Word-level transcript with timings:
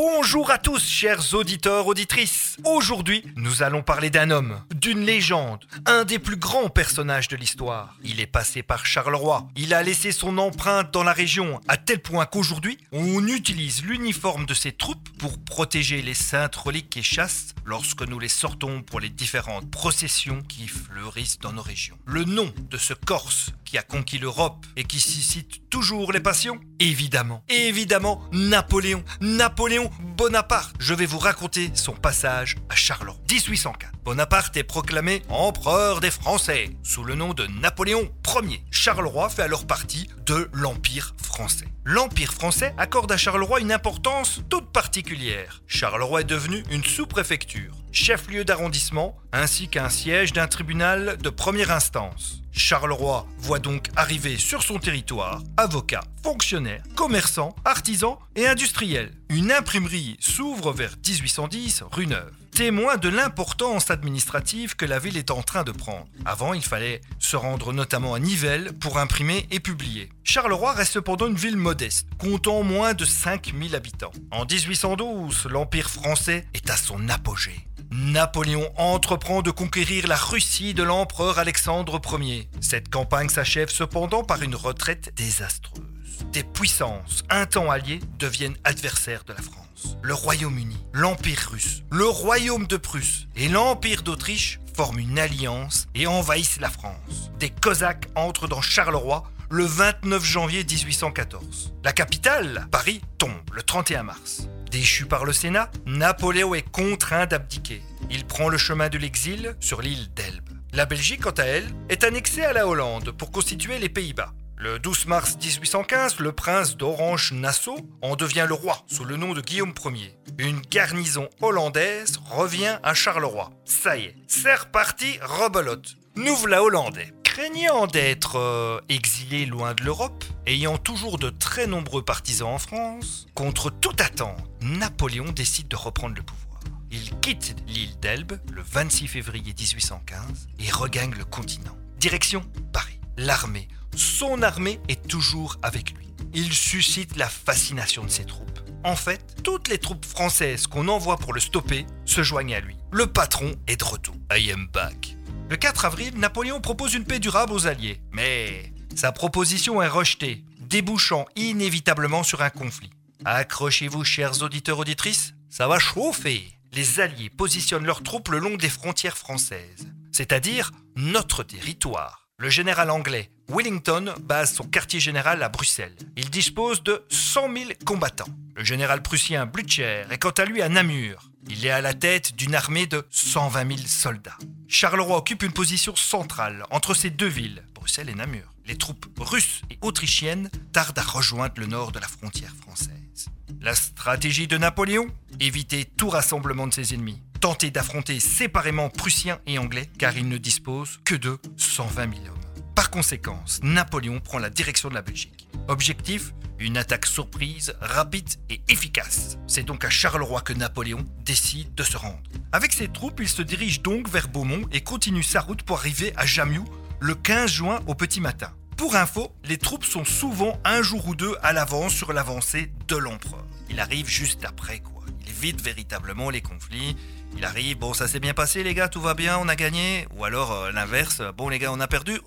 Bonjour 0.00 0.52
à 0.52 0.58
tous, 0.58 0.88
chers 0.88 1.34
auditeurs, 1.34 1.88
auditrices. 1.88 2.56
Aujourd'hui, 2.62 3.24
nous 3.34 3.64
allons 3.64 3.82
parler 3.82 4.10
d'un 4.10 4.30
homme, 4.30 4.62
d'une 4.72 5.04
légende, 5.04 5.64
un 5.86 6.04
des 6.04 6.20
plus 6.20 6.36
grands 6.36 6.68
personnages 6.68 7.26
de 7.26 7.34
l'histoire. 7.34 7.96
Il 8.04 8.20
est 8.20 8.28
passé 8.28 8.62
par 8.62 8.86
Charleroi. 8.86 9.48
Il 9.56 9.74
a 9.74 9.82
laissé 9.82 10.12
son 10.12 10.38
empreinte 10.38 10.92
dans 10.94 11.02
la 11.02 11.12
région 11.12 11.60
à 11.66 11.76
tel 11.76 11.98
point 11.98 12.26
qu'aujourd'hui, 12.26 12.78
on 12.92 13.26
utilise 13.26 13.84
l'uniforme 13.84 14.46
de 14.46 14.54
ses 14.54 14.70
troupes 14.70 15.08
pour 15.18 15.36
protéger 15.36 16.00
les 16.00 16.14
saintes 16.14 16.54
reliques 16.54 16.96
et 16.96 17.02
chasses 17.02 17.56
lorsque 17.64 18.02
nous 18.02 18.20
les 18.20 18.28
sortons 18.28 18.82
pour 18.82 19.00
les 19.00 19.10
différentes 19.10 19.68
processions 19.68 20.42
qui 20.42 20.68
fleurissent 20.68 21.40
dans 21.40 21.52
nos 21.52 21.62
régions. 21.62 21.98
Le 22.06 22.22
nom 22.22 22.52
de 22.70 22.78
ce 22.78 22.94
Corse 22.94 23.50
qui 23.68 23.76
a 23.76 23.82
conquis 23.82 24.18
l'Europe 24.18 24.64
et 24.76 24.84
qui 24.84 24.98
suscite 24.98 25.68
toujours 25.68 26.12
les 26.12 26.20
passions 26.20 26.58
Évidemment, 26.80 27.44
évidemment, 27.48 28.22
Napoléon, 28.32 29.04
Napoléon 29.20 29.90
Bonaparte. 30.16 30.74
Je 30.78 30.94
vais 30.94 31.06
vous 31.06 31.18
raconter 31.18 31.70
son 31.74 31.92
passage 31.92 32.56
à 32.70 32.76
Charleroi. 32.76 33.20
1804. 33.30 33.92
Bonaparte 34.04 34.56
est 34.56 34.64
proclamé 34.64 35.22
empereur 35.28 36.00
des 36.00 36.10
Français 36.10 36.70
sous 36.82 37.04
le 37.04 37.14
nom 37.14 37.34
de 37.34 37.46
Napoléon 37.46 38.10
Ier. 38.42 38.64
Charleroi 38.70 39.28
fait 39.28 39.42
alors 39.42 39.66
partie 39.66 40.08
de 40.24 40.48
l'Empire 40.52 41.14
français. 41.22 41.66
L'Empire 41.84 42.32
français 42.32 42.74
accorde 42.78 43.12
à 43.12 43.16
Charleroi 43.16 43.60
une 43.60 43.72
importance 43.72 44.40
toute 44.48 44.72
particulière. 44.72 45.62
Charleroi 45.66 46.22
est 46.22 46.24
devenu 46.24 46.62
une 46.70 46.84
sous-préfecture, 46.84 47.74
chef-lieu 47.92 48.44
d'arrondissement, 48.44 49.16
ainsi 49.32 49.68
qu'un 49.68 49.88
siège 49.88 50.32
d'un 50.32 50.46
tribunal 50.46 51.16
de 51.18 51.30
première 51.30 51.70
instance. 51.70 52.42
Charleroi 52.58 53.26
voit 53.38 53.60
donc 53.60 53.88
arriver 53.96 54.36
sur 54.36 54.62
son 54.62 54.78
territoire 54.78 55.42
avocats, 55.56 56.04
fonctionnaires, 56.22 56.82
commerçants, 56.96 57.54
artisans 57.64 58.16
et 58.34 58.46
industriels. 58.46 59.12
Une 59.30 59.52
imprimerie 59.52 60.16
s'ouvre 60.20 60.72
vers 60.72 60.96
1810 61.06 61.84
rue 61.92 62.06
Neuve 62.06 62.32
témoin 62.58 62.96
de 62.96 63.08
l'importance 63.08 63.88
administrative 63.88 64.74
que 64.74 64.84
la 64.84 64.98
ville 64.98 65.16
est 65.16 65.30
en 65.30 65.42
train 65.42 65.62
de 65.62 65.70
prendre. 65.70 66.08
Avant, 66.24 66.54
il 66.54 66.64
fallait 66.64 67.00
se 67.20 67.36
rendre 67.36 67.72
notamment 67.72 68.14
à 68.14 68.18
Nivelles 68.18 68.72
pour 68.80 68.98
imprimer 68.98 69.46
et 69.52 69.60
publier. 69.60 70.08
Charleroi 70.24 70.72
reste 70.72 70.94
cependant 70.94 71.28
une 71.28 71.36
ville 71.36 71.56
modeste, 71.56 72.08
comptant 72.18 72.64
moins 72.64 72.94
de 72.94 73.04
5000 73.04 73.76
habitants. 73.76 74.10
En 74.32 74.44
1812, 74.44 75.46
l'Empire 75.48 75.88
français 75.88 76.48
est 76.52 76.68
à 76.68 76.76
son 76.76 77.08
apogée. 77.08 77.64
Napoléon 77.92 78.68
entreprend 78.76 79.40
de 79.42 79.52
conquérir 79.52 80.08
la 80.08 80.16
Russie 80.16 80.74
de 80.74 80.82
l'empereur 80.82 81.38
Alexandre 81.38 82.00
Ier. 82.20 82.48
Cette 82.60 82.88
campagne 82.88 83.28
s'achève 83.28 83.70
cependant 83.70 84.24
par 84.24 84.42
une 84.42 84.56
retraite 84.56 85.12
désastreuse. 85.14 85.84
Des 86.32 86.42
puissances, 86.42 87.22
un 87.30 87.46
temps 87.46 87.70
alliées, 87.70 88.00
deviennent 88.18 88.56
adversaires 88.64 89.22
de 89.22 89.32
la 89.32 89.42
France 89.42 89.67
le 90.02 90.14
Royaume-Uni, 90.14 90.76
l'Empire 90.92 91.48
russe, 91.50 91.82
le 91.90 92.06
Royaume 92.06 92.66
de 92.66 92.76
Prusse 92.76 93.26
et 93.36 93.48
l'Empire 93.48 94.02
d'Autriche 94.02 94.60
forment 94.74 95.00
une 95.00 95.18
alliance 95.18 95.86
et 95.94 96.06
envahissent 96.06 96.60
la 96.60 96.70
France. 96.70 97.30
Des 97.38 97.50
Cosaques 97.50 98.08
entrent 98.14 98.48
dans 98.48 98.60
Charleroi 98.60 99.24
le 99.50 99.64
29 99.64 100.24
janvier 100.24 100.64
1814. 100.64 101.74
La 101.84 101.92
capitale, 101.92 102.68
Paris, 102.70 103.00
tombe 103.18 103.32
le 103.52 103.62
31 103.62 104.02
mars. 104.02 104.48
Déchu 104.70 105.06
par 105.06 105.24
le 105.24 105.32
Sénat, 105.32 105.70
Napoléon 105.86 106.54
est 106.54 106.68
contraint 106.70 107.26
d'abdiquer. 107.26 107.82
Il 108.10 108.26
prend 108.26 108.48
le 108.48 108.58
chemin 108.58 108.88
de 108.88 108.98
l'exil 108.98 109.56
sur 109.60 109.80
l'île 109.80 110.12
d'Elbe. 110.14 110.48
La 110.74 110.84
Belgique, 110.84 111.22
quant 111.22 111.30
à 111.30 111.44
elle, 111.44 111.66
est 111.88 112.04
annexée 112.04 112.44
à 112.44 112.52
la 112.52 112.68
Hollande 112.68 113.12
pour 113.12 113.30
constituer 113.30 113.78
les 113.78 113.88
Pays-Bas. 113.88 114.34
Le 114.60 114.80
12 114.80 115.06
mars 115.06 115.36
1815, 115.40 116.18
le 116.18 116.32
prince 116.32 116.76
d'Orange-Nassau 116.76 117.76
en 118.02 118.16
devient 118.16 118.44
le 118.48 118.54
roi 118.54 118.82
sous 118.88 119.04
le 119.04 119.16
nom 119.16 119.32
de 119.32 119.40
Guillaume 119.40 119.72
Ier. 119.84 120.18
Une 120.36 120.60
garnison 120.62 121.28
hollandaise 121.40 122.18
revient 122.28 122.80
à 122.82 122.92
Charleroi. 122.92 123.50
Ça 123.64 123.96
y 123.96 124.06
est, 124.06 124.16
c'est 124.26 124.56
reparti, 124.56 125.16
rebelote. 125.22 125.94
Nous 126.16 126.34
voilà 126.34 126.64
hollandais. 126.64 127.12
Craignant 127.22 127.86
d'être 127.86 128.34
euh, 128.34 128.80
exilé 128.88 129.46
loin 129.46 129.74
de 129.74 129.84
l'Europe, 129.84 130.24
ayant 130.46 130.76
toujours 130.76 131.18
de 131.18 131.30
très 131.30 131.68
nombreux 131.68 132.04
partisans 132.04 132.48
en 132.48 132.58
France, 132.58 133.28
contre 133.34 133.70
toute 133.70 134.00
attente, 134.00 134.42
Napoléon 134.60 135.30
décide 135.30 135.68
de 135.68 135.76
reprendre 135.76 136.16
le 136.16 136.22
pouvoir. 136.24 136.58
Il 136.90 137.16
quitte 137.20 137.54
l'île 137.68 137.96
d'Elbe 138.00 138.40
le 138.52 138.62
26 138.62 139.06
février 139.06 139.54
1815 139.56 140.48
et 140.58 140.70
regagne 140.72 141.14
le 141.16 141.24
continent. 141.24 141.76
Direction 142.00 142.42
Paris. 142.72 142.98
L'armée 143.16 143.68
son 143.94 144.42
armée 144.42 144.80
est 144.88 145.06
toujours 145.08 145.56
avec 145.62 145.92
lui. 145.96 146.08
Il 146.34 146.52
suscite 146.52 147.16
la 147.16 147.28
fascination 147.28 148.04
de 148.04 148.10
ses 148.10 148.24
troupes. 148.24 148.60
En 148.84 148.96
fait, 148.96 149.42
toutes 149.42 149.68
les 149.68 149.78
troupes 149.78 150.06
françaises 150.06 150.66
qu'on 150.66 150.88
envoie 150.88 151.16
pour 151.16 151.32
le 151.32 151.40
stopper 151.40 151.86
se 152.04 152.22
joignent 152.22 152.54
à 152.54 152.60
lui. 152.60 152.76
Le 152.92 153.06
patron 153.06 153.52
est 153.66 153.76
de 153.76 153.84
retour. 153.84 154.14
I 154.32 154.52
am 154.52 154.68
back. 154.72 155.16
Le 155.50 155.56
4 155.56 155.84
avril, 155.86 156.16
Napoléon 156.16 156.60
propose 156.60 156.94
une 156.94 157.04
paix 157.04 157.18
durable 157.18 157.52
aux 157.52 157.66
Alliés. 157.66 158.00
Mais 158.12 158.72
sa 158.94 159.12
proposition 159.12 159.82
est 159.82 159.88
rejetée, 159.88 160.44
débouchant 160.60 161.26
inévitablement 161.36 162.22
sur 162.22 162.42
un 162.42 162.50
conflit. 162.50 162.90
Accrochez-vous, 163.24 164.04
chers 164.04 164.42
auditeurs 164.42 164.78
auditrices, 164.78 165.34
ça 165.50 165.66
va 165.66 165.78
chauffer. 165.78 166.46
Les 166.72 167.00
Alliés 167.00 167.30
positionnent 167.30 167.86
leurs 167.86 168.02
troupes 168.02 168.28
le 168.28 168.38
long 168.38 168.56
des 168.56 168.68
frontières 168.68 169.16
françaises, 169.16 169.88
c'est-à-dire 170.12 170.70
notre 170.96 171.42
territoire. 171.42 172.27
Le 172.40 172.50
général 172.50 172.90
anglais 172.90 173.32
Wellington 173.48 174.14
base 174.20 174.54
son 174.54 174.62
quartier 174.62 175.00
général 175.00 175.42
à 175.42 175.48
Bruxelles. 175.48 175.96
Il 176.16 176.30
dispose 176.30 176.84
de 176.84 177.04
100 177.08 177.52
000 177.52 177.70
combattants. 177.84 178.28
Le 178.54 178.62
général 178.62 179.02
prussien 179.02 179.44
Blücher 179.44 180.04
est 180.08 180.18
quant 180.18 180.30
à 180.30 180.44
lui 180.44 180.62
à 180.62 180.68
Namur. 180.68 181.32
Il 181.48 181.66
est 181.66 181.70
à 181.70 181.80
la 181.80 181.94
tête 181.94 182.36
d'une 182.36 182.54
armée 182.54 182.86
de 182.86 183.04
120 183.10 183.76
000 183.76 183.88
soldats. 183.88 184.38
Charleroi 184.68 185.16
occupe 185.16 185.42
une 185.42 185.52
position 185.52 185.96
centrale 185.96 186.62
entre 186.70 186.94
ces 186.94 187.10
deux 187.10 187.26
villes, 187.26 187.64
Bruxelles 187.74 188.08
et 188.08 188.14
Namur. 188.14 188.52
Les 188.66 188.78
troupes 188.78 189.06
russes 189.18 189.62
et 189.70 189.78
autrichiennes 189.80 190.48
tardent 190.72 191.00
à 191.00 191.02
rejoindre 191.02 191.54
le 191.56 191.66
nord 191.66 191.90
de 191.90 191.98
la 191.98 192.06
frontière 192.06 192.54
française. 192.62 193.30
La 193.60 193.74
stratégie 193.74 194.46
de 194.46 194.58
Napoléon? 194.58 195.08
Éviter 195.40 195.86
tout 195.86 196.08
rassemblement 196.08 196.68
de 196.68 196.74
ses 196.74 196.94
ennemis 196.94 197.20
tenter 197.40 197.70
d'affronter 197.70 198.20
séparément 198.20 198.90
Prussiens 198.90 199.40
et 199.46 199.58
Anglais 199.58 199.88
car 199.98 200.16
il 200.16 200.28
ne 200.28 200.38
dispose 200.38 200.98
que 201.04 201.14
de 201.14 201.38
120 201.56 202.14
000 202.14 202.26
hommes. 202.26 202.64
Par 202.74 202.90
conséquent, 202.90 203.42
Napoléon 203.62 204.20
prend 204.20 204.38
la 204.38 204.50
direction 204.50 204.88
de 204.88 204.94
la 204.94 205.02
Belgique. 205.02 205.48
Objectif 205.68 206.32
une 206.60 206.76
attaque 206.76 207.06
surprise, 207.06 207.74
rapide 207.80 208.28
et 208.50 208.60
efficace. 208.68 209.38
C'est 209.46 209.62
donc 209.62 209.84
à 209.84 209.90
Charleroi 209.90 210.40
que 210.40 210.52
Napoléon 210.52 211.04
décide 211.24 211.74
de 211.74 211.82
se 211.82 211.96
rendre. 211.96 212.22
Avec 212.52 212.72
ses 212.72 212.88
troupes, 212.88 213.20
il 213.20 213.28
se 213.28 213.42
dirige 213.42 213.82
donc 213.82 214.08
vers 214.08 214.28
Beaumont 214.28 214.66
et 214.72 214.80
continue 214.80 215.22
sa 215.22 215.40
route 215.40 215.62
pour 215.62 215.78
arriver 215.78 216.12
à 216.16 216.26
Jamiou 216.26 216.64
le 217.00 217.14
15 217.14 217.50
juin 217.50 217.80
au 217.86 217.94
petit 217.94 218.20
matin. 218.20 218.52
Pour 218.76 218.96
info, 218.96 219.32
les 219.44 219.58
troupes 219.58 219.84
sont 219.84 220.04
souvent 220.04 220.58
un 220.64 220.82
jour 220.82 221.06
ou 221.06 221.14
deux 221.14 221.34
à 221.42 221.52
l'avance 221.52 221.94
sur 221.94 222.12
l'avancée 222.12 222.72
de 222.88 222.96
l'empereur. 222.96 223.44
Il 223.70 223.80
arrive 223.80 224.08
juste 224.08 224.44
après 224.44 224.80
quoi. 224.80 224.97
Évite 225.28 225.60
véritablement 225.62 226.30
les 226.30 226.40
conflits 226.40 226.96
il 227.36 227.44
arrive, 227.44 227.78
bon 227.78 227.94
ça 227.94 228.08
s'est 228.08 228.20
bien 228.20 228.34
passé 228.34 228.62
les 228.62 228.74
gars, 228.74 228.88
tout 228.88 229.00
va 229.00 229.14
bien, 229.14 229.38
on 229.38 229.48
a 229.48 229.56
gagné. 229.56 230.06
Ou 230.16 230.24
alors 230.24 230.52
euh, 230.52 230.72
l'inverse, 230.72 231.22
bon 231.36 231.48
les 231.48 231.58
gars 231.58 231.72
on 231.72 231.80
a 231.80 231.86
perdu, 231.86 232.18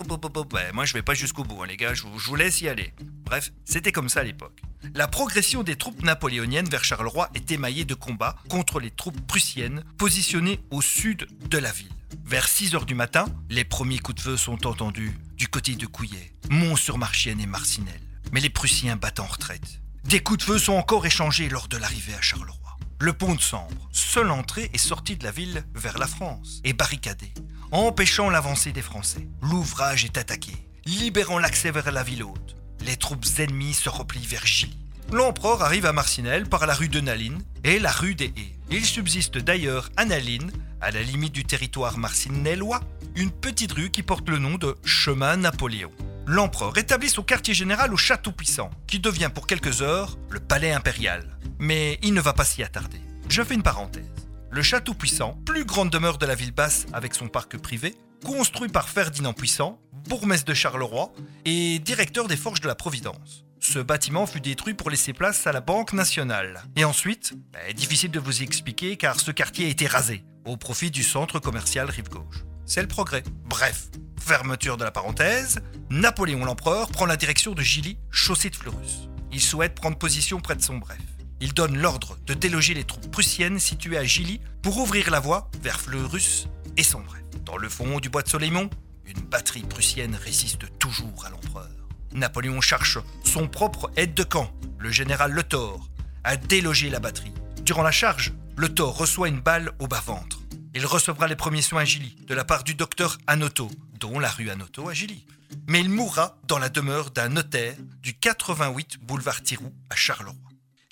moi 0.74 0.86
je 0.86 0.94
vais 0.94 1.02
pas 1.02 1.14
jusqu'au 1.14 1.44
bout 1.44 1.62
hein, 1.62 1.68
les 1.68 1.78
gars, 1.78 1.94
je 1.94 2.04
vous, 2.04 2.36
laisse 2.36 2.62
y 2.62 2.70
aller. 2.70 2.94
Bref, 3.26 3.52
c'était 3.66 3.92
comme 3.92 4.10
ça 4.10 4.22
à 4.22 4.24
l'époque. 4.24 4.62
La 4.96 5.08
progression 5.08 5.64
des 5.64 5.76
troupes 5.76 6.02
napoléoniennes 6.04 6.70
vers 6.70 6.84
Charleroi 6.84 7.30
est 7.34 7.52
émaillée 7.52 7.86
de 7.86 7.94
combats 7.94 8.36
contre 8.50 8.80
les 8.80 8.92
troupes 8.92 9.20
prussiennes 9.28 9.84
positionnées 9.98 10.60
au 10.72 10.82
sud 10.82 11.28
de 11.50 11.58
la 11.58 11.72
ville. 11.72 11.92
Vers 12.26 12.48
6h 12.48 12.86
du 12.86 12.96
matin, 12.96 13.26
les 13.50 13.64
premiers 13.64 14.00
coups 14.00 14.18
de 14.18 14.22
feu 14.22 14.38
sont 14.38 14.66
entendus 14.66 15.18
du 15.36 15.48
côté 15.48 15.76
de 15.76 15.86
Couillet, 15.86 16.34
Mont-sur-Marchienne 16.50 17.40
et 17.40 17.46
Marcinelle. 17.46 18.02
Mais 18.32 18.40
les 18.40 18.50
Prussiens 18.50 18.96
battent 18.96 19.20
en 19.20 19.26
retraite. 19.26 19.82
Des 20.06 20.20
coups 20.20 20.40
de 20.40 20.44
feu 20.44 20.58
sont 20.58 20.74
encore 20.74 21.06
échangés 21.06 21.50
lors 21.50 21.68
de 21.68 21.78
l'arrivée 21.78 22.14
à 22.14 22.22
Charleroi. 22.22 22.71
Le 23.02 23.14
pont 23.14 23.34
de 23.34 23.42
Sambre, 23.42 23.90
seule 23.92 24.30
entrée 24.30 24.70
et 24.76 24.78
sortie 24.78 25.16
de 25.16 25.24
la 25.24 25.32
ville 25.32 25.64
vers 25.74 25.98
la 25.98 26.06
France, 26.06 26.62
est 26.64 26.74
barricadé, 26.74 27.34
empêchant 27.72 28.30
l'avancée 28.30 28.74
des 28.74 28.84
Français. 28.84 29.28
L'ouvrage 29.42 30.06
est 30.06 30.20
attaqué, 30.20 30.52
libérant 30.86 31.40
l'accès 31.40 31.72
vers 31.72 31.92
la 31.92 32.04
ville 32.04 32.22
haute. 32.22 32.56
Les 32.86 32.98
troupes 32.98 33.26
ennemies 33.40 33.74
se 33.74 33.90
replient 33.90 34.28
vers 34.28 34.46
Gilly. 34.46 34.78
L'empereur 35.12 35.64
arrive 35.64 35.88
à 35.88 35.94
Marcinelle 35.94 36.48
par 36.48 36.68
la 36.68 36.76
rue 36.76 36.90
de 36.90 37.02
Naline 37.02 37.42
et 37.64 37.80
la 37.80 37.92
rue 37.92 38.14
des 38.14 38.26
Haies. 38.38 38.56
Il 38.70 38.86
subsiste 38.86 39.40
d'ailleurs 39.40 39.90
à 39.98 40.06
Naline, 40.06 40.52
à 40.80 40.92
la 40.92 41.02
limite 41.02 41.34
du 41.34 41.44
territoire 41.44 41.98
marcinellois, 41.98 42.82
une 43.16 43.32
petite 43.32 43.72
rue 43.72 43.90
qui 43.90 44.04
porte 44.04 44.30
le 44.30 44.38
nom 44.38 44.60
de 44.60 44.78
Chemin 44.86 45.38
Napoléon. 45.38 45.92
L'empereur 46.26 46.78
établit 46.78 47.10
son 47.10 47.24
quartier 47.24 47.54
général 47.54 47.94
au 47.94 47.98
Château 47.98 48.32
Puissant, 48.32 48.70
qui 48.88 49.00
devient 49.00 49.30
pour 49.34 49.48
quelques 49.48 49.82
heures 49.82 50.18
le 50.30 50.40
palais 50.40 50.72
impérial 50.72 51.38
mais 51.62 52.00
il 52.02 52.14
ne 52.14 52.22
va 52.22 52.34
pas 52.34 52.44
s'y 52.44 52.64
attarder. 52.64 53.00
Je 53.30 53.44
fais 53.44 53.54
une 53.54 53.64
parenthèse. 53.64 54.04
Le 54.50 54.64
château 54.64 54.94
Puissant, 54.94 55.40
plus 55.46 55.64
grande 55.64 55.92
demeure 55.92 56.18
de 56.18 56.26
la 56.26 56.36
ville 56.36 56.52
basse 56.52 56.88
avec 56.92 57.14
son 57.14 57.30
parc 57.30 57.56
privé, 57.58 57.96
construit 58.26 58.68
par 58.68 58.90
Ferdinand 58.90 59.34
Puissant, 59.34 59.80
bourgmestre 60.10 60.46
de 60.46 60.54
Charleroi 60.56 61.14
et 61.46 61.80
directeur 61.80 62.28
des 62.28 62.36
Forges 62.36 62.60
de 62.60 62.68
la 62.68 62.76
Providence. 62.76 63.46
ce 63.60 63.78
bâtiment 63.78 64.26
fut 64.26 64.42
détruit 64.42 64.74
pour 64.74 64.90
laisser 64.90 65.14
place 65.14 65.46
à 65.46 65.52
la 65.52 65.62
Banque 65.62 65.94
nationale. 65.94 66.64
Et 66.76 66.84
ensuite, 66.84 67.34
bah, 67.54 67.60
difficile 67.76 68.10
de 68.10 68.20
vous 68.20 68.42
y 68.42 68.44
expliquer 68.44 68.98
car 68.98 69.20
ce 69.20 69.30
quartier 69.30 69.68
a 69.68 69.70
été 69.70 69.86
rasé 69.86 70.26
au 70.46 70.58
profit 70.58 70.90
du 70.90 71.04
centre 71.04 71.38
commercial 71.40 71.88
Rive 71.88 72.10
Gauche. 72.10 72.44
C'est 72.66 72.82
le 72.82 72.88
progrès. 72.88 73.24
Bref, 73.46 73.90
fermeture 74.20 74.78
de 74.78 74.84
la 74.84 74.92
parenthèse, 74.92 75.62
Napoléon 75.92 76.46
l'empereur 76.46 76.88
prend 76.88 77.06
la 77.06 77.18
direction 77.18 77.52
de 77.52 77.62
Gilly, 77.62 77.98
chaussée 78.12 78.50
de 78.50 78.56
Fleurus. 78.56 79.10
Il 79.34 79.42
souhaite 79.42 79.76
prendre 79.76 79.98
position 79.98 80.40
près 80.40 80.56
de 80.56 80.62
son 80.62 80.78
bref. 80.78 81.02
Il 81.42 81.54
donne 81.54 81.78
l'ordre 81.78 82.18
de 82.26 82.34
déloger 82.34 82.74
les 82.74 82.86
troupes 82.86 83.12
prussiennes 83.12 83.60
situées 83.60 83.98
à 83.98 84.06
Gilly 84.06 84.40
pour 84.62 84.78
ouvrir 84.78 85.12
la 85.12 85.20
voie 85.20 85.52
vers 85.62 85.82
Fleurus 85.82 86.48
et 86.78 86.84
son 86.84 87.02
bref. 87.02 87.22
Dans 87.44 87.58
le 87.58 87.68
fond 87.68 88.00
du 88.00 88.10
bois 88.10 88.22
de 88.22 88.30
Soleilmont, 88.30 88.70
une 89.06 89.20
batterie 89.20 89.64
prussienne 89.64 90.16
résiste 90.16 90.64
toujours 90.80 91.26
à 91.26 91.30
l'empereur. 91.30 91.68
Napoléon 92.14 92.62
cherche 92.62 92.98
son 93.26 93.50
propre 93.50 93.92
aide 93.98 94.14
de 94.14 94.24
camp, 94.24 94.50
le 94.80 94.92
général 94.92 95.34
Le 95.34 95.44
Thor, 95.44 95.90
à 96.24 96.38
déloger 96.38 96.90
la 96.90 97.02
batterie. 97.02 97.34
Durant 97.64 97.84
la 97.84 97.92
charge, 97.92 98.32
Le 98.56 98.74
Thor 98.74 98.96
reçoit 98.98 99.28
une 99.28 99.42
balle 99.42 99.74
au 99.80 99.88
bas-ventre. 99.88 100.41
Il 100.74 100.86
recevra 100.86 101.28
les 101.28 101.36
premiers 101.36 101.62
soins 101.62 101.82
à 101.82 101.86
Gilly 101.86 102.16
de 102.28 102.34
la 102.34 102.46
part 102.46 102.64
du 102.64 102.76
docteur 102.76 103.18
Anoto, 103.28 103.70
dont 104.00 104.20
la 104.20 104.30
rue 104.30 104.50
Anoto 104.50 104.88
à 104.88 104.94
Gilly. 104.94 105.26
Mais 105.68 105.82
il 105.82 105.90
mourra 105.90 106.38
dans 106.48 106.60
la 106.60 106.70
demeure 106.70 107.12
d'un 107.12 107.28
notaire 107.28 107.76
du 108.02 108.14
88 108.14 109.00
boulevard 109.02 109.42
Thiroux 109.44 109.74
à 109.90 109.96
Charleroi. 109.96 110.34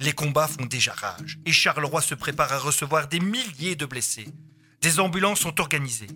Les 0.01 0.11
combats 0.11 0.47
font 0.47 0.65
déjà 0.65 0.93
rage 0.93 1.39
et 1.45 1.53
Charleroi 1.53 2.01
se 2.01 2.15
prépare 2.15 2.51
à 2.51 2.59
recevoir 2.59 3.07
des 3.07 3.21
milliers 3.21 3.75
de 3.75 3.85
blessés. 3.85 4.27
Des 4.81 4.99
ambulances 4.99 5.39
sont 5.39 5.61
organisées. 5.61 6.07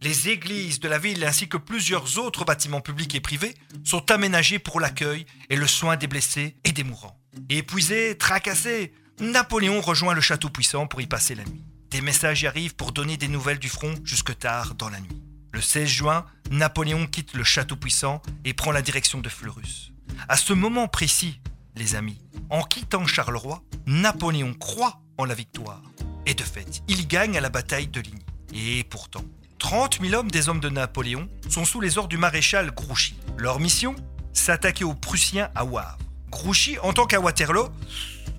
Les 0.00 0.30
églises 0.30 0.80
de 0.80 0.88
la 0.88 0.98
ville 0.98 1.24
ainsi 1.24 1.48
que 1.48 1.58
plusieurs 1.58 2.18
autres 2.18 2.44
bâtiments 2.44 2.80
publics 2.80 3.14
et 3.14 3.20
privés 3.20 3.54
sont 3.84 4.10
aménagés 4.10 4.58
pour 4.58 4.80
l'accueil 4.80 5.26
et 5.50 5.56
le 5.56 5.66
soin 5.66 5.96
des 5.96 6.06
blessés 6.06 6.56
et 6.64 6.72
des 6.72 6.82
mourants. 6.82 7.18
Épuisé, 7.50 8.16
tracassé, 8.16 8.92
Napoléon 9.20 9.80
rejoint 9.80 10.14
le 10.14 10.20
château 10.20 10.48
puissant 10.48 10.86
pour 10.86 11.00
y 11.00 11.06
passer 11.06 11.34
la 11.34 11.44
nuit. 11.44 11.62
Des 11.92 12.00
messages 12.00 12.40
y 12.40 12.46
arrivent 12.46 12.74
pour 12.74 12.92
donner 12.92 13.18
des 13.18 13.28
nouvelles 13.28 13.58
du 13.58 13.68
front 13.68 13.94
jusque 14.02 14.38
tard 14.38 14.74
dans 14.76 14.88
la 14.88 14.98
nuit. 14.98 15.22
Le 15.52 15.60
16 15.60 15.86
juin, 15.86 16.24
Napoléon 16.50 17.06
quitte 17.06 17.34
le 17.34 17.44
château 17.44 17.76
puissant 17.76 18.22
et 18.46 18.54
prend 18.54 18.72
la 18.72 18.80
direction 18.80 19.20
de 19.20 19.28
Fleurus. 19.28 19.92
À 20.26 20.38
ce 20.38 20.54
moment 20.54 20.88
précis, 20.88 21.38
les 21.76 21.94
amis, 21.94 22.18
en 22.48 22.62
quittant 22.62 23.06
Charleroi, 23.06 23.62
Napoléon 23.86 24.54
croit 24.54 25.02
en 25.18 25.26
la 25.26 25.34
victoire. 25.34 25.82
Et 26.24 26.32
de 26.32 26.42
fait, 26.42 26.82
il 26.88 27.06
gagne 27.06 27.36
à 27.36 27.42
la 27.42 27.50
bataille 27.50 27.88
de 27.88 28.00
Ligny. 28.00 28.24
Et 28.54 28.84
pourtant, 28.84 29.24
30 29.58 30.00
000 30.00 30.14
hommes 30.14 30.30
des 30.30 30.48
hommes 30.48 30.60
de 30.60 30.70
Napoléon 30.70 31.28
sont 31.50 31.66
sous 31.66 31.82
les 31.82 31.98
ordres 31.98 32.08
du 32.08 32.16
maréchal 32.16 32.70
Grouchy. 32.70 33.16
Leur 33.36 33.60
mission 33.60 33.94
S'attaquer 34.32 34.84
aux 34.84 34.94
Prussiens 34.94 35.50
à 35.54 35.66
Wavre. 35.66 35.98
Grouchy, 36.30 36.78
en 36.78 36.94
tant 36.94 37.04
qu'à 37.04 37.20
Waterloo, 37.20 37.68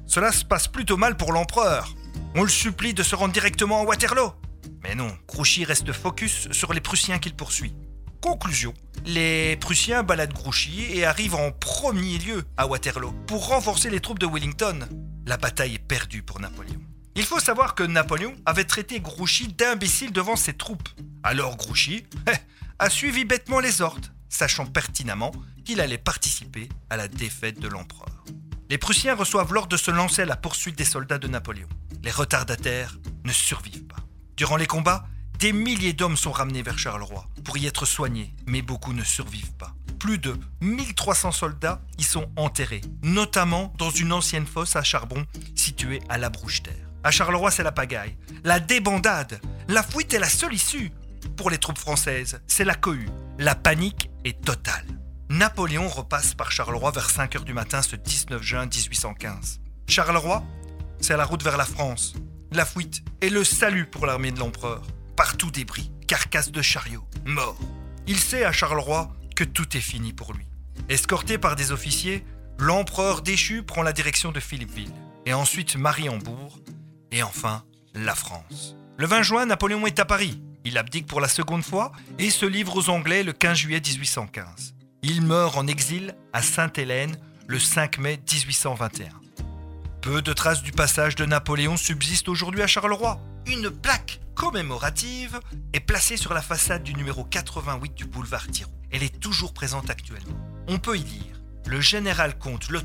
cela 0.07 0.31
se 0.31 0.43
passe 0.43 0.67
plutôt 0.67 0.97
mal 0.97 1.17
pour 1.17 1.33
l'empereur. 1.33 1.93
On 2.35 2.43
le 2.43 2.49
supplie 2.49 2.93
de 2.93 3.03
se 3.03 3.15
rendre 3.15 3.33
directement 3.33 3.81
à 3.81 3.83
Waterloo. 3.83 4.33
Mais 4.83 4.95
non, 4.95 5.15
Grouchy 5.27 5.65
reste 5.65 5.91
focus 5.91 6.51
sur 6.51 6.73
les 6.73 6.81
Prussiens 6.81 7.19
qu'il 7.19 7.35
poursuit. 7.35 7.73
Conclusion, 8.21 8.73
les 9.05 9.57
Prussiens 9.57 10.03
baladent 10.03 10.33
Grouchy 10.33 10.85
et 10.93 11.05
arrivent 11.05 11.35
en 11.35 11.51
premier 11.51 12.17
lieu 12.19 12.43
à 12.55 12.67
Waterloo 12.67 13.11
pour 13.27 13.47
renforcer 13.47 13.89
les 13.89 13.99
troupes 13.99 14.19
de 14.19 14.25
Wellington. 14.25 14.79
La 15.25 15.37
bataille 15.37 15.75
est 15.75 15.79
perdue 15.79 16.23
pour 16.23 16.39
Napoléon. 16.39 16.81
Il 17.15 17.25
faut 17.25 17.39
savoir 17.39 17.75
que 17.75 17.83
Napoléon 17.83 18.33
avait 18.45 18.63
traité 18.63 18.99
Grouchy 18.99 19.47
d'imbécile 19.47 20.11
devant 20.11 20.35
ses 20.35 20.53
troupes. 20.53 20.89
Alors 21.21 21.57
Grouchy 21.57 22.05
a 22.79 22.89
suivi 22.89 23.25
bêtement 23.25 23.59
les 23.59 23.81
ordres, 23.81 24.09
sachant 24.29 24.65
pertinemment 24.65 25.31
qu'il 25.63 25.79
allait 25.79 25.97
participer 25.97 26.69
à 26.89 26.97
la 26.97 27.07
défaite 27.07 27.59
de 27.59 27.67
l'empereur. 27.67 28.12
Les 28.69 28.77
Prussiens 28.77 29.15
reçoivent 29.15 29.53
l'ordre 29.53 29.69
de 29.69 29.77
se 29.77 29.91
lancer 29.91 30.21
à 30.21 30.25
la 30.25 30.35
poursuite 30.35 30.77
des 30.77 30.85
soldats 30.85 31.19
de 31.19 31.27
Napoléon. 31.27 31.67
Les 32.03 32.11
retardataires 32.11 32.97
ne 33.23 33.31
survivent 33.31 33.85
pas. 33.85 34.03
Durant 34.37 34.55
les 34.55 34.65
combats, 34.65 35.05
des 35.39 35.51
milliers 35.53 35.93
d'hommes 35.93 36.17
sont 36.17 36.31
ramenés 36.31 36.63
vers 36.63 36.79
Charleroi 36.79 37.27
pour 37.43 37.57
y 37.57 37.67
être 37.67 37.85
soignés, 37.85 38.33
mais 38.45 38.61
beaucoup 38.61 38.93
ne 38.93 39.03
survivent 39.03 39.53
pas. 39.53 39.75
Plus 39.99 40.17
de 40.17 40.37
1300 40.61 41.31
soldats 41.31 41.81
y 41.97 42.03
sont 42.03 42.31
enterrés, 42.35 42.81
notamment 43.03 43.73
dans 43.77 43.89
une 43.89 44.13
ancienne 44.13 44.45
fosse 44.45 44.75
à 44.75 44.83
charbon 44.83 45.25
située 45.55 46.01
à 46.09 46.17
la 46.17 46.29
Brouche-Terre. 46.29 46.89
À 47.03 47.11
Charleroi, 47.11 47.51
c'est 47.51 47.63
la 47.63 47.73
pagaille, 47.73 48.17
la 48.43 48.59
débandade. 48.59 49.41
La 49.67 49.83
fuite 49.83 50.13
est 50.13 50.19
la 50.19 50.29
seule 50.29 50.53
issue. 50.53 50.91
Pour 51.35 51.49
les 51.49 51.57
troupes 51.57 51.77
françaises, 51.77 52.41
c'est 52.47 52.65
la 52.65 52.75
cohue. 52.75 53.09
La 53.37 53.55
panique 53.55 54.09
est 54.23 54.43
totale. 54.43 54.85
Napoléon 55.33 55.87
repasse 55.87 56.35
par 56.35 56.51
Charleroi 56.51 56.91
vers 56.91 57.09
5 57.09 57.33
h 57.33 57.43
du 57.43 57.53
matin 57.53 57.81
ce 57.81 57.95
19 57.95 58.43
juin 58.43 58.67
1815. 58.67 59.61
Charleroi, 59.87 60.43
c'est 61.01 61.17
la 61.17 61.25
route 61.25 61.41
vers 61.41 61.57
la 61.57 61.65
France. 61.65 62.13
La 62.51 62.67
fuite 62.67 63.03
est 63.19 63.29
le 63.29 63.43
salut 63.43 63.87
pour 63.87 64.05
l'armée 64.05 64.29
de 64.29 64.37
l'empereur. 64.37 64.83
Partout 65.15 65.49
débris, 65.49 65.91
carcasses 66.07 66.51
de 66.51 66.61
chariots, 66.61 67.07
morts. 67.25 67.57
Il 68.05 68.19
sait 68.19 68.45
à 68.45 68.51
Charleroi 68.51 69.11
que 69.35 69.43
tout 69.43 69.75
est 69.75 69.81
fini 69.81 70.13
pour 70.13 70.33
lui. 70.33 70.45
Escorté 70.87 71.39
par 71.39 71.55
des 71.55 71.71
officiers, 71.71 72.23
l'empereur 72.59 73.23
déchu 73.23 73.63
prend 73.63 73.81
la 73.81 73.91
direction 73.91 74.31
de 74.31 74.39
Philippeville 74.39 74.93
et 75.25 75.33
ensuite 75.33 75.77
Mariembourg 75.77 76.59
et 77.11 77.23
enfin, 77.23 77.63
la 77.95 78.13
France. 78.13 78.75
Le 78.99 79.07
20 79.07 79.23
juin, 79.23 79.45
Napoléon 79.47 79.87
est 79.87 79.97
à 79.97 80.05
Paris. 80.05 80.43
Il 80.63 80.77
abdique 80.77 81.07
pour 81.07 81.21
la 81.21 81.27
seconde 81.27 81.63
fois 81.63 81.91
et 82.19 82.29
se 82.29 82.45
livre 82.45 82.77
aux 82.77 82.89
Anglais 82.91 83.23
le 83.23 83.33
15 83.33 83.57
juillet 83.57 83.81
1815. 83.83 84.75
Il 85.05 85.21
meurt 85.21 85.57
en 85.57 85.67
exil 85.67 86.15
à 86.31 86.41
Sainte-Hélène 86.41 87.17
le 87.47 87.59
5 87.59 87.97
mai 87.97 88.21
1821. 88.31 89.09
Peu 90.01 90.21
de 90.21 90.31
traces 90.31 90.63
du 90.63 90.71
passage 90.71 91.15
de 91.15 91.25
Napoléon 91.25 91.75
subsistent 91.75 92.29
aujourd'hui 92.29 92.61
à 92.61 92.67
Charleroi. 92.67 93.19
Une 93.45 93.69
plaque 93.69 94.21
commémorative 94.33 95.41
est 95.73 95.81
placée 95.81 96.15
sur 96.15 96.33
la 96.33 96.41
façade 96.41 96.83
du 96.83 96.93
numéro 96.93 97.25
88 97.25 97.93
du 97.95 98.05
boulevard 98.05 98.47
Thiroux. 98.47 98.71
Elle 98.91 99.03
est 99.03 99.19
toujours 99.19 99.53
présente 99.53 99.89
actuellement. 99.89 100.39
On 100.69 100.79
peut 100.79 100.97
y 100.97 101.03
dire 101.03 101.41
le 101.67 101.81
général 101.81 102.37
comte 102.39 102.69
Le 102.69 102.79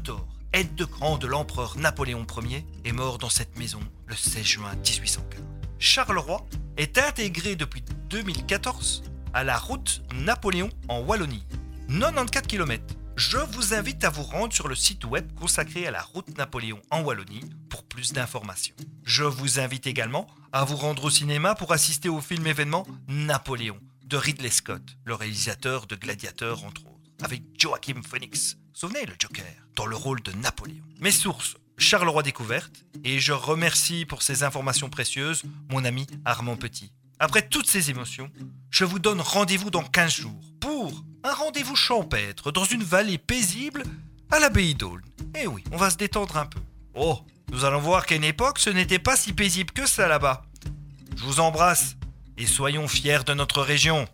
aide 0.55 0.75
de 0.75 0.85
camp 0.85 1.19
de 1.19 1.29
l'empereur 1.29 1.77
Napoléon 1.79 2.27
Ier, 2.43 2.67
est 2.85 2.93
mort 2.93 3.19
dans 3.19 3.31
cette 3.31 3.57
maison 3.57 3.81
le 4.07 4.17
16 4.17 4.45
juin 4.45 4.73
1815. 4.75 5.41
Charleroi 5.79 6.45
est 6.79 6.99
intégré 6.99 7.55
depuis 7.55 7.85
2014 8.11 9.05
à 9.35 9.45
la 9.45 9.57
route 9.57 10.03
Napoléon 10.13 10.71
en 10.89 10.99
Wallonie. 11.01 11.47
94 11.89 12.47
km. 12.47 12.85
Je 13.17 13.39
vous 13.39 13.73
invite 13.73 14.05
à 14.05 14.11
vous 14.11 14.23
rendre 14.23 14.53
sur 14.53 14.69
le 14.69 14.75
site 14.75 15.07
web 15.07 15.33
consacré 15.35 15.87
à 15.87 15.91
la 15.91 16.03
route 16.03 16.37
Napoléon 16.37 16.83
en 16.91 17.01
Wallonie 17.01 17.41
pour 17.71 17.83
plus 17.83 18.13
d'informations. 18.13 18.75
Je 19.05 19.25
vous 19.25 19.59
invite 19.59 19.87
également 19.87 20.27
à 20.53 20.65
vous 20.65 20.77
rendre 20.77 21.05
au 21.05 21.11
cinéma 21.11 21.55
pour 21.55 21.73
assister 21.73 22.11
au 22.11 22.21
film 22.21 22.47
événement 22.47 22.87
Napoléon 23.09 23.79
de 24.05 24.19
Ridley 24.19 24.51
Scott, 24.51 24.83
le 25.07 25.15
réalisateur 25.15 25.87
de 25.87 25.97
Gladiateur 25.97 26.63
entre 26.65 26.83
autres 26.83 27.11
avec 27.25 27.43
Joachim 27.59 28.03
Phoenix. 28.07 28.59
Souvenez 28.75 29.07
le 29.07 29.15
Joker 29.19 29.47
dans 29.75 29.87
le 29.87 29.97
rôle 29.97 30.23
de 30.23 30.33
Napoléon. 30.33 30.85
Mes 31.01 31.11
sources 31.11 31.57
Charleroi 31.79 32.23
Découverte 32.23 32.85
et 33.03 33.19
je 33.19 33.33
remercie 33.33 34.05
pour 34.05 34.21
ces 34.21 34.43
informations 34.43 34.91
précieuses 34.91 35.43
mon 35.71 35.87
ami 35.87 36.07
Armand 36.27 36.57
Petit. 36.57 36.93
Après 37.19 37.49
toutes 37.49 37.67
ces 37.67 37.89
émotions, 37.89 38.31
je 38.71 38.85
vous 38.85 38.99
donne 38.99 39.23
rendez-vous 39.23 39.71
dans 39.71 39.83
15 39.83 40.15
jours 40.15 40.41
pour 40.61 41.03
rendez-vous 41.35 41.77
champêtre 41.77 42.53
dans 42.53 42.65
une 42.65 42.83
vallée 42.83 43.19
paisible 43.19 43.83
à 44.31 44.39
l'abbaye 44.39 44.75
d'Aulne. 44.75 45.03
Eh 45.35 45.47
oui, 45.47 45.65
on 45.73 45.77
va 45.77 45.91
se 45.91 45.97
détendre 45.97 46.37
un 46.37 46.47
peu. 46.47 46.61
Oh, 46.95 47.19
nous 47.51 47.65
allons 47.65 47.81
voir 47.81 48.07
qu'à 48.07 48.17
une 48.17 48.25
époque, 48.25 48.59
ce 48.59 48.71
n'était 48.71 48.99
pas 48.99 49.17
si 49.17 49.33
paisible 49.33 49.73
que 49.73 49.87
ça 49.87 50.09
là-bas. 50.09 50.43
Je 51.17 51.25
vous 51.25 51.41
embrasse 51.41 51.97
et 52.37 52.47
soyons 52.47 52.89
fiers 52.89 53.25
de 53.25 53.35
notre 53.35 53.63
région. 53.63 54.07